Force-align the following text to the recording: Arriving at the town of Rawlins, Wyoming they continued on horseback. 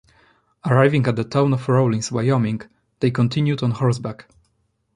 Arriving 0.65 1.05
at 1.05 1.15
the 1.15 1.23
town 1.23 1.53
of 1.53 1.69
Rawlins, 1.69 2.11
Wyoming 2.11 2.61
they 3.01 3.11
continued 3.11 3.61
on 3.61 3.69
horseback. 3.69 4.25